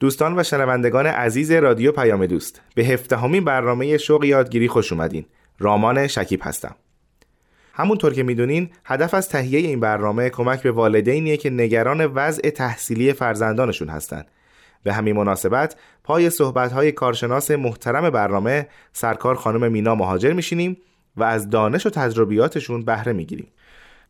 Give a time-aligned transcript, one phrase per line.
[0.00, 5.26] دوستان و شنوندگان عزیز رادیو پیام دوست به هفدهمین برنامه شوق یادگیری خوش اومدین.
[5.58, 6.76] رامان شکیب هستم.
[7.78, 13.12] همونطور که می‌دونین هدف از تهیه این برنامه کمک به والدینیه که نگران وضع تحصیلی
[13.12, 14.26] فرزندانشون هستند
[14.82, 20.76] به همین مناسبت پای صحبت‌های کارشناس محترم برنامه سرکار خانم مینا مهاجر میشینیم
[21.16, 23.48] و از دانش و تجربیاتشون بهره می‌گیریم.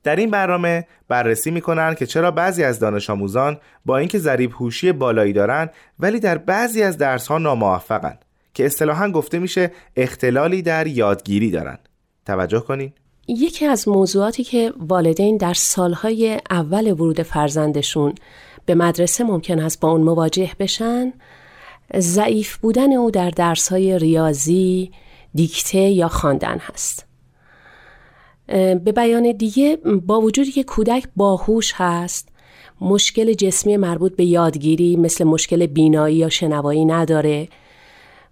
[0.03, 4.93] در این برنامه بررسی می‌کنن که چرا بعضی از دانش آموزان با اینکه ذریب هوشی
[4.93, 8.19] بالایی دارن ولی در بعضی از درس ها ناموفقن
[8.55, 11.79] که اصطلاحا گفته میشه اختلالی در یادگیری دارن.
[12.27, 12.93] توجه کنین.
[13.29, 18.15] یکی از موضوعاتی که والدین در سالهای اول ورود فرزندشون
[18.67, 21.13] به مدرسه ممکن است با اون مواجه بشن
[21.97, 24.91] ضعیف بودن او در درسهای ریاضی،
[25.35, 27.07] دیکته یا خواندن هست.
[28.47, 32.29] به بیان دیگه با وجودی که کودک باهوش هست
[32.81, 37.49] مشکل جسمی مربوط به یادگیری مثل مشکل بینایی یا شنوایی نداره.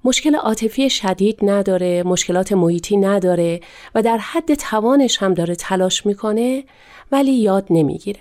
[0.06, 3.60] مشکل عاطفی شدید نداره مشکلات محیطی نداره
[3.94, 6.64] و در حد توانش هم داره تلاش می‌کنه
[7.12, 8.20] ولی یاد نمی‌گیره.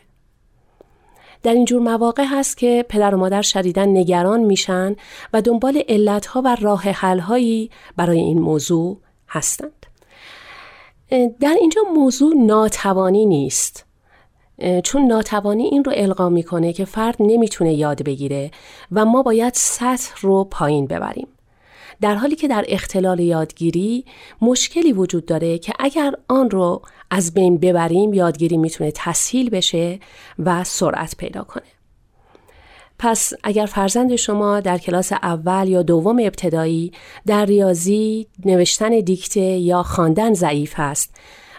[1.44, 4.96] در اینجور مواقع هست که پدر و مادر شدیدن نگران میشن
[5.34, 8.98] و دنبال علتها و راه حلهایی برای این موضوع
[9.30, 9.86] هستند.
[11.40, 13.86] در اینجا موضوع ناتوانی نیست.
[14.84, 18.52] چون ناتوانی این رو القا می‌کنه که فرد نمی‌تونه یاد بگیره
[18.92, 21.28] و ما باید سطح رو پایین ببریم.
[22.02, 24.06] در حالی که در اختلال یادگیری
[24.42, 30.00] مشکلی وجود داره که اگر آن رو از بین ببریم یادگیری می‌تونه تسهیل بشه
[30.40, 31.64] و سرعت پیدا کنه.
[33.00, 36.92] پس اگر فرزند شما در کلاس اول یا دوم ابتدایی
[37.26, 41.16] در ریاضی نوشتن دیکته یا خواندن ضعیف است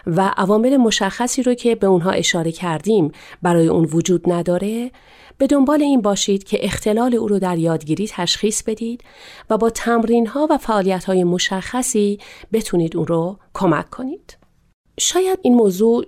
[0.07, 3.11] و عوامل مشخصی رو که به اونها اشاره کردیم
[3.41, 4.91] برای اون وجود نداره
[5.37, 9.03] به دنبال این باشید که اختلال او رو در یادگیری تشخیص بدید
[9.49, 12.19] و با تمرین ها و فعالیت های مشخصی
[12.53, 14.37] بتونید اون رو کمک کنید.
[14.99, 16.05] شاید این موضوع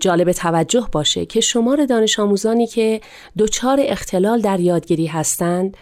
[0.00, 3.00] جالب توجه باشه که شمار دانش آموزانی که
[3.38, 5.76] دچار اختلال در یادگیری هستند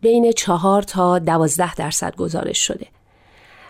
[0.00, 2.86] بین چهار تا دوازده درصد گزارش شده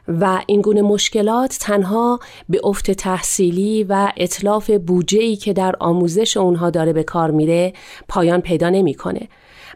[0.09, 6.71] و این گونه مشکلات تنها به افت تحصیلی و اطلاف بودجه که در آموزش اونها
[6.71, 7.73] داره به کار میره
[8.09, 9.29] پایان پیدا نمی‌کنه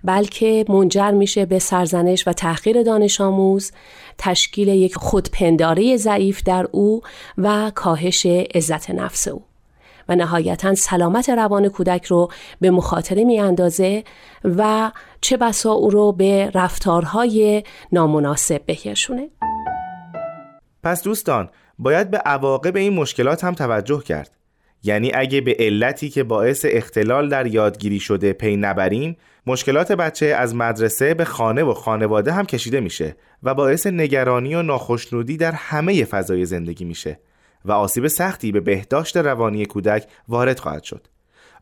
[0.04, 3.72] بلکه منجر میشه به سرزنش و تحقیر دانش آموز
[4.18, 7.02] تشکیل یک خودپنداره ضعیف در او
[7.38, 9.42] و کاهش عزت نفس او
[10.08, 12.28] و نهایتا سلامت روان کودک رو
[12.60, 14.04] به مخاطره می اندازه
[14.44, 17.62] و چه بسا او رو به رفتارهای
[17.92, 19.28] نامناسب بکشونه.
[20.86, 21.48] پس دوستان
[21.78, 24.30] باید به عواقب این مشکلات هم توجه کرد.
[24.82, 30.54] یعنی اگه به علتی که باعث اختلال در یادگیری شده پی نبریم مشکلات بچه از
[30.54, 36.04] مدرسه به خانه و خانواده هم کشیده میشه و باعث نگرانی و ناخشنودی در همه
[36.04, 37.20] فضای زندگی میشه
[37.64, 41.06] و آسیب سختی به بهداشت روانی کودک وارد خواهد شد.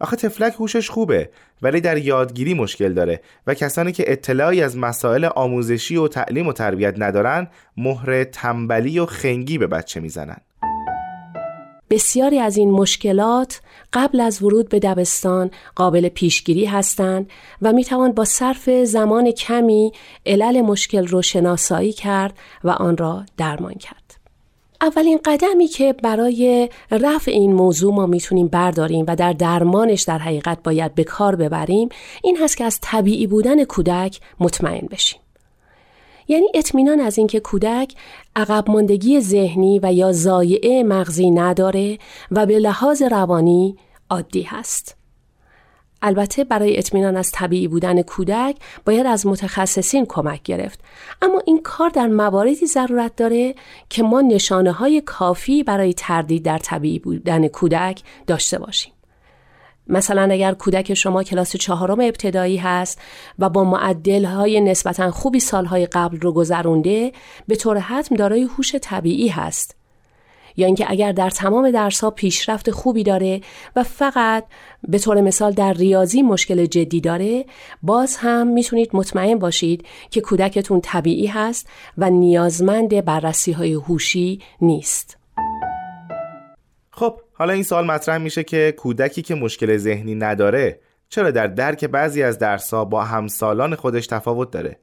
[0.00, 1.31] آخه تفلک هوشش خوبه
[1.62, 6.53] ولی در یادگیری مشکل داره و کسانی که اطلاعی از مسائل آموزشی و تعلیم و
[6.53, 7.47] تربیت ندارن
[7.77, 10.37] مهر تنبلی و خنگی به بچه می‌زنن
[11.91, 13.60] بسیاری از این مشکلات
[13.93, 17.31] قبل از ورود به دبستان قابل پیشگیری هستند
[17.62, 19.93] و می توان با صرف زمان کمی
[20.26, 24.03] علل مشکل رو شناسایی کرد و آن را درمان کرد.
[24.84, 30.62] اولین قدمی که برای رفع این موضوع ما می‌تونیم برداریم و در درمانش در حقیقت
[30.62, 31.88] باید به کار ببریم
[32.22, 35.20] این هست که از طبیعی بودن کودک مطمئن بشیم.
[36.28, 37.94] یعنی اطمینان از اینکه کودک
[38.36, 41.98] عقب ماندگی ذهنی و یا زایعه مغزی نداره
[42.30, 43.76] و به لحاظ روانی
[44.10, 44.96] عادی هست.
[46.04, 50.80] البته برای اطمینان از طبیعی بودن کودک باید از متخصصین کمک گرفت.
[51.22, 53.54] اما این کار در مواردی ضرورت داره
[53.88, 58.92] که ما نشانه های کافی برای تردید در طبیعی بودن کودک داشته باشیم.
[59.86, 63.00] مثلا اگر کودک شما کلاس چهارم ابتدایی هست
[63.38, 67.12] و با معدل های نسبتا خوبی سالهای قبل رو گذرونده
[67.48, 69.76] به طور حتم دارای هوش طبیعی هست.
[70.56, 73.40] یا اینکه اگر در تمام درس ها پیشرفت خوبی داره
[73.76, 74.44] و فقط
[74.88, 77.44] به طور مثال در ریاضی مشکل جدی داره
[77.82, 81.68] باز هم می‌تونید مطمئن باشید که کودکتون طبیعی هست
[81.98, 85.16] و نیازمند بررسی های هوشی نیست.
[86.90, 91.84] خب حالا این سال مطرح میشه که کودکی که مشکل ذهنی نداره چرا در درک
[91.84, 94.78] بعضی از درسها با همسالان خودش تفاوت داره؟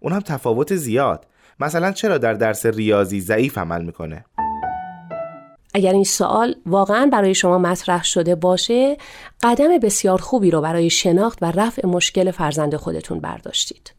[0.00, 1.26] اون هم تفاوت زیاد.
[1.60, 4.24] مثلا چرا در درس ریاضی ضعیف عمل می‌کنه؟
[5.76, 8.96] اگر این سوال واقعا برای شما مطرح شده باشه
[9.42, 13.92] قدم بسیار خوبی رو برای شناخت و رفع مشکل فرزند خودتون برداشتید.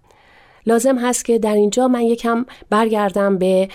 [0.65, 3.69] لازم هست که در اینجا من یکم برگردم به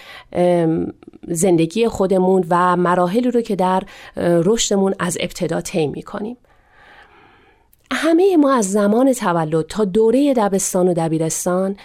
[1.28, 3.82] زندگی خودمون و مراحلی رو که در
[4.16, 6.37] رشدمون از ابتدا طی می‌کنیم.
[7.93, 11.76] همه ما از زمان تولد تا دوره دبستان و دبیرستان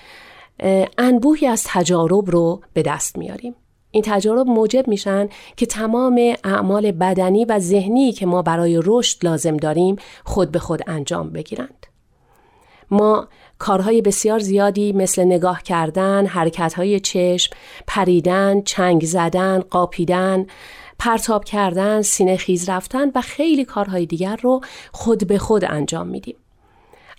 [0.97, 3.55] انبوهی از تجارب رو به دست میاریم.
[3.91, 9.57] این تجارب موجب میشن که تمام اعمال بدنی و ذهنی که ما برای رشد لازم
[9.57, 11.87] داریم خود به خود انجام بگیرند
[12.91, 13.27] ما
[13.59, 17.55] کارهای بسیار زیادی مثل نگاه کردن، حرکتهای چشم،
[17.87, 20.45] پریدن، چنگ زدن، قاپیدن،
[20.99, 24.61] پرتاب کردن، سینه خیز رفتن و خیلی کارهای دیگر رو
[24.91, 26.35] خود به خود انجام میدیم.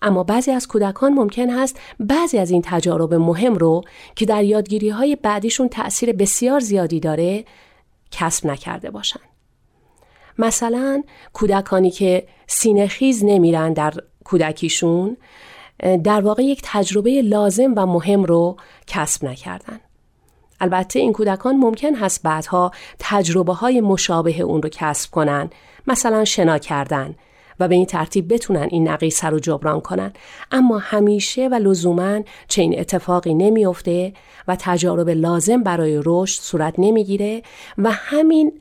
[0.03, 3.83] اما بعضی از کودکان ممکن هست بعضی از این تجارب مهم رو
[4.17, 7.45] که در یادگیری های بعدیشون تأثیر بسیار زیادی داره
[8.11, 9.21] کسب نکرده باشن.
[10.39, 11.03] مثلا
[11.33, 15.17] کودکانی که سینه خیز نمیرن در کودکیشون
[16.05, 18.57] در واقع یک تجربه لازم و مهم رو
[18.87, 19.81] کسب نکردن.
[20.61, 25.51] البته این کودکان ممکن هست بعدها تجربه های مشابه اون رو کسب کنن
[25.87, 27.15] مثلا شنا کردن
[27.61, 30.13] و به این ترتیب بتونن این نقیصه رو جبران کنن
[30.51, 34.13] اما همیشه و لزوما چنین اتفاقی نمیافته
[34.49, 37.43] و تجارب لازم برای رشد صورت نمی‌گیره
[37.79, 38.53] و همین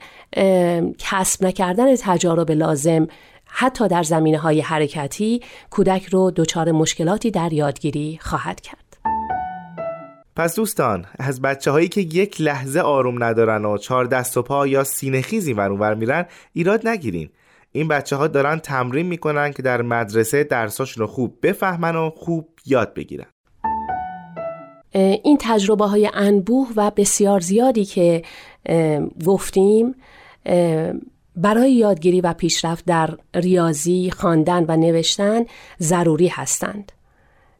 [0.98, 3.08] کسب نکردن تجارب لازم
[3.46, 8.98] حتی در زمینه های حرکتی کودک رو دچار مشکلاتی در یادگیری خواهد کرد.
[10.36, 14.68] پس دوستان از بچه هایی که یک لحظه آروم ندارن و چهار دست و پا
[14.68, 17.30] یا سینه خیزی ور میرن ایراد نگیرین
[17.78, 22.50] این بچه ها دارن تمرین می‌کنن که در مدرسه درساشون رو خوب بفهمن و خوب
[22.66, 23.26] یاد بگیرن
[24.94, 28.22] این تجربه های انبوه و بسیار زیادی که
[29.26, 29.96] گفتیم
[31.36, 35.46] برای یادگیری و پیشرفت در ریاضی، خواندن و نوشتن
[35.80, 36.92] ضروری هستند.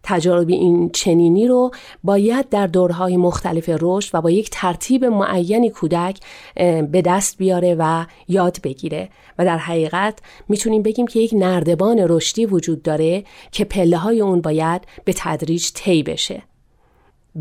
[0.10, 1.72] تجارب این چنینی رو
[2.04, 6.20] باید در دورهای مختلف رشد و با یک ترتیب معینی کودک
[6.92, 9.10] به دست بیاره و یاد بگیره.
[9.40, 10.20] و در حقیقت
[10.50, 15.72] می‌تونیم بگیم که یک نردبان رشدی وجود داره که پله های اون باید به تدریج
[15.74, 16.44] طی بشه.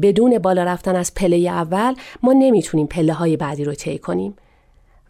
[0.02, 4.36] بدون بالا رفتن از پله اول ما نمی‌تونیم پله های بعدی رو طی کنیم.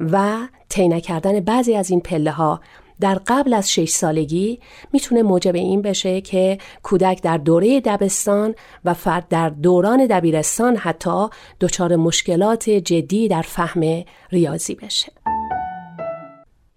[0.00, 0.38] و
[0.68, 2.60] طی نکردن بعضی از این پله ها
[3.00, 4.60] در قبل از شش سالگی
[4.92, 8.54] می‌تونه موجب این بشه که کودک در دوره دبستان
[8.84, 11.26] و فرد در دوران دبیرستان حتی
[11.60, 15.12] دچار مشکلات جدی در فهم ریاضی بشه.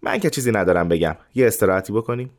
[0.01, 1.16] من که چیزی ندارم بگم.
[1.36, 2.30] یه استراحتی بکنیم.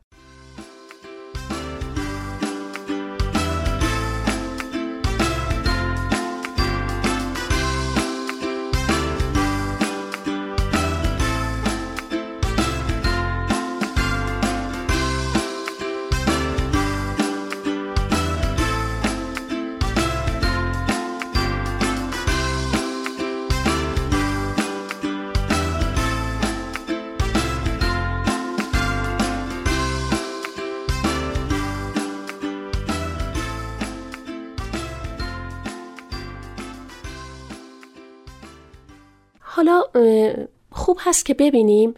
[40.71, 41.93] خوب هست که ببینیم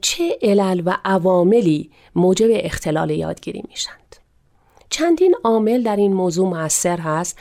[0.00, 4.16] چه علل و عواملی موجب اختلال یادگیری میشند.
[4.90, 7.38] چندین عامل در این موضوع موثر هست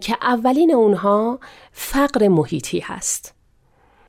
[0.00, 1.38] که اولین اونها
[1.72, 3.34] فقر محیطی هست.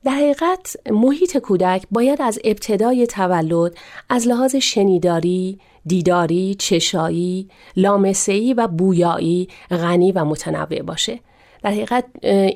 [0.03, 3.77] در حقیقت محیط کودک باید از ابتدای تولد
[4.09, 11.19] از لحاظ شنیداری، دیداری، چشایی، لامسهی و بویایی غنی و متنوع باشه.
[11.63, 12.05] در حقیقت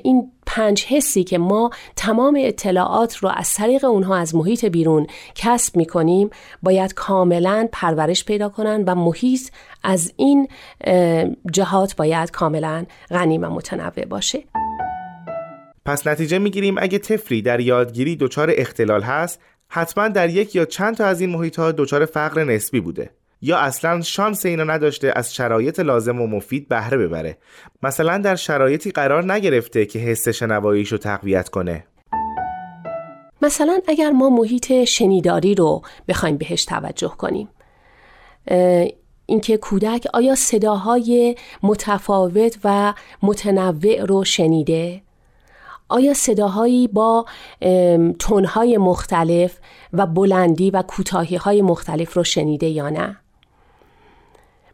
[0.04, 5.76] این پنج حسی که ما تمام اطلاعات رو از طریق اونها از محیط بیرون کسب
[5.76, 6.30] می کنیم
[6.62, 9.50] باید کاملا پرورش پیدا کنن و محیط
[9.82, 10.48] از این
[11.52, 14.44] جهات باید کاملا غنی و متنوع باشه.
[15.84, 20.96] پس نتیجه می‌گیریم اگه طفلی در یادگیری دچار اختلال هست حتما در یک یا چند
[20.96, 23.10] تا از این محیط ها دچار فقر نسبی بوده.
[23.42, 27.38] یا اصلا شانس اینو نداشته از شرایط لازم و مفید بهره ببره.
[27.82, 31.84] مثلا در شرایطی قرار نگرفته که حس شنواییشو تقویت کنه.
[33.42, 37.48] مثلا اگر ما محیط شنیداری رو بخوایم بهش توجه کنیم
[39.26, 45.02] اینکه کودک آیا صداهای متفاوت و متنوع رو شنیده؟
[45.88, 47.26] آیا صداهایی با
[48.18, 49.58] تونهای مختلف
[49.92, 53.21] و بلندی و کوتاهی های مختلف رو شنیده یا نه؟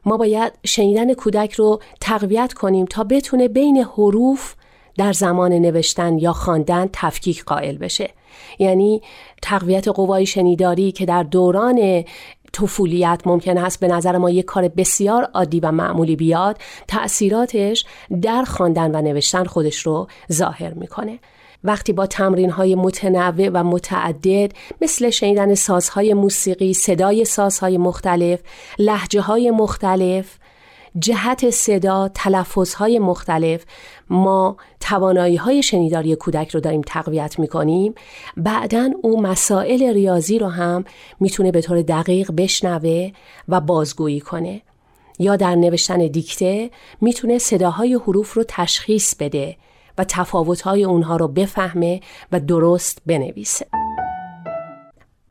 [0.07, 4.55] ما باید شنیدن کودک رو تقویت کنیم تا بتونه بین حروف
[4.97, 8.11] در زمان نوشتن یا خواندن تفکیک قائل بشه.
[8.59, 9.03] یعنی
[9.43, 12.05] تقویت قوای شنیداری که در دوران
[12.53, 17.85] طفولیت ممکن است به نظر ما یک کار بسیار عادی و معمولی بیاد تأثیراتش
[18.23, 21.19] در خواندن و نوشتن خودش رو ظاهر می‌کنه.
[21.65, 28.41] وقتی با تمرین های متنوع و متعدد مثل شنیدن سازهای موسیقی، صدای سازهای مختلف،
[28.79, 30.39] لحجه های مختلف،
[30.99, 33.65] جهت صدا، تلفظ های مختلف
[34.11, 37.95] ما توانایی های شنیداری کودک رو داریم تقویت می‌کنیم
[38.37, 40.85] بعدا او مسائل ریاضی رو هم
[41.21, 43.11] می‌تونه به طور دقیق بشنوه
[43.49, 44.63] و بازگویی کنه.
[45.19, 49.57] یا در نوشتن دیکته می‌تونه صداهای حروف رو تشخیص بده.
[49.99, 52.01] و تفاوتهای اونها رو بفهمه
[52.33, 53.67] و درست بنویسه.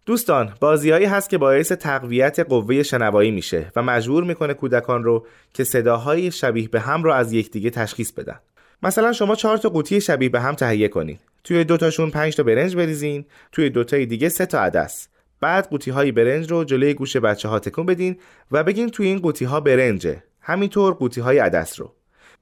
[0.05, 5.63] دوستان بازیهایی هست که باعث تقویت قوه شنوایی میشه و مجبور می‌کنه کودکان رو که
[5.63, 8.39] صداهای شبیه به هم رو از یکدیگه تشخیص بدن.
[8.83, 12.75] مثلا شما چهار تا قوطی شبیه به هم تهیه کنید توی دوتاشون پنج تا برنج
[12.75, 13.25] بریزین.
[13.51, 15.07] توی دوتای دیگه سه تا عدس.
[15.41, 18.17] بعد قوطی های برنج رو جلوی گوش بچه ها تکون بدین
[18.51, 20.23] و بگین توی این قوطی ها برنجه.
[20.41, 21.93] همینطور قوطی های عدس رو.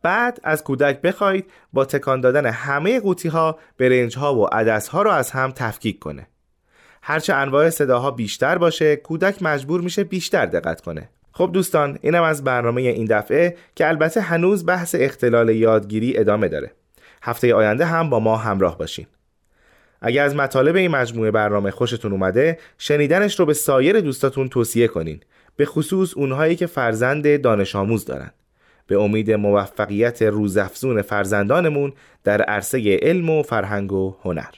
[0.06, 5.02] بعد از کودک بخواید با تکان دادن همه قوطی ها برنج ها و عدس ها
[5.02, 6.28] رو از هم تفکیک کنه.
[7.02, 11.10] هرچه انواع صداها بیشتر باشه کودک مجبور میشه بیشتر دقت کنه.
[11.32, 16.72] خب دوستان اینم از برنامه این دفعه که البته هنوز بحث اختلال یادگیری ادامه داره.
[17.24, 19.06] هفته آینده هم با ما همراه باشین.
[20.02, 25.20] اگر از مطالب این مجموعه برنامه خوشتون اومده شنیدنش رو به سایر دوستاتون توصیه کنین.
[25.56, 28.32] به خصوص اونهایی که فرزند دانش آموز دارن.
[28.88, 34.54] به امید موفقیت روزافزون فرزندانمون در عرصه علم و فرهنگ و هنر.